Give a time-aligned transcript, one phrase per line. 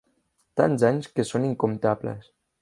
[0.61, 2.33] Tants anys que són incomptables.